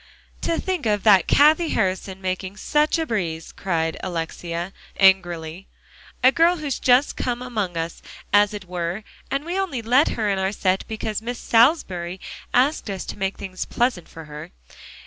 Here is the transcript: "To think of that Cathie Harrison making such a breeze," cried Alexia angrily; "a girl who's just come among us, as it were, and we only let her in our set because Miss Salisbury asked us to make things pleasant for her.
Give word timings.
"To 0.41 0.59
think 0.59 0.87
of 0.87 1.03
that 1.03 1.27
Cathie 1.27 1.69
Harrison 1.73 2.21
making 2.23 2.57
such 2.57 2.97
a 2.97 3.05
breeze," 3.05 3.51
cried 3.51 3.97
Alexia 4.01 4.73
angrily; 4.99 5.67
"a 6.23 6.31
girl 6.31 6.57
who's 6.57 6.79
just 6.79 7.15
come 7.15 7.39
among 7.43 7.77
us, 7.77 8.01
as 8.33 8.51
it 8.51 8.65
were, 8.65 9.03
and 9.29 9.45
we 9.45 9.59
only 9.59 9.83
let 9.83 10.07
her 10.17 10.27
in 10.27 10.39
our 10.39 10.51
set 10.53 10.85
because 10.87 11.21
Miss 11.21 11.37
Salisbury 11.37 12.19
asked 12.51 12.89
us 12.89 13.05
to 13.05 13.17
make 13.19 13.37
things 13.37 13.65
pleasant 13.65 14.09
for 14.09 14.25
her. 14.25 14.49